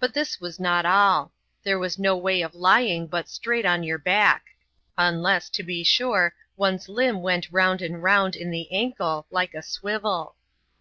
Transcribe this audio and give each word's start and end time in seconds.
But 0.00 0.12
this 0.12 0.40
was 0.40 0.58
not 0.58 0.84
all; 0.84 1.30
there 1.62 1.78
was 1.78 2.00
no 2.00 2.16
way 2.16 2.42
of 2.42 2.52
lying 2.56 3.06
but 3.06 3.28
straight 3.28 3.64
on 3.64 3.84
your 3.84 3.96
back; 3.96 4.46
unless, 4.98 5.48
to 5.50 5.62
be 5.62 5.84
sure, 5.84 6.34
one's 6.56 6.88
limb 6.88 7.22
went 7.22 7.52
round 7.52 7.80
and 7.80 8.02
round 8.02 8.34
in 8.34 8.50
the 8.50 8.66
ankle, 8.72 9.24
like 9.30 9.54
a 9.54 9.62
swivel. 9.62 10.34